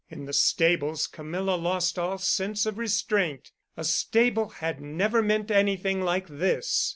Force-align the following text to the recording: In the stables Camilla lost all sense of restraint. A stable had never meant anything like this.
In 0.09 0.25
the 0.25 0.33
stables 0.33 1.05
Camilla 1.05 1.53
lost 1.53 1.99
all 1.99 2.17
sense 2.17 2.65
of 2.65 2.79
restraint. 2.79 3.51
A 3.77 3.83
stable 3.83 4.49
had 4.49 4.81
never 4.81 5.21
meant 5.21 5.51
anything 5.51 6.01
like 6.01 6.27
this. 6.27 6.89